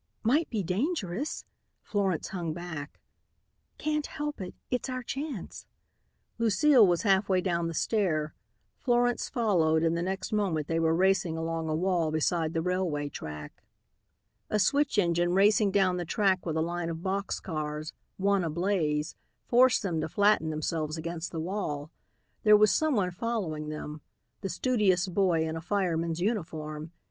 [0.23, 1.45] "Might be dangerous,"
[1.83, 2.99] Florence hung back.
[3.77, 4.55] "Can't help it.
[4.71, 5.67] It's our chance."
[6.39, 8.33] Lucile was halfway down the stair.
[8.79, 13.09] Florence followed and the next moment they were racing along a wall beside the railway
[13.09, 13.61] track.
[14.49, 19.13] A switch engine racing down the track with a line of box cars, one ablaze,
[19.45, 21.91] forced them to flatten themselves against the wall.
[22.41, 24.01] There was someone following them,
[24.41, 26.91] the studious boy in a fireman's uniform.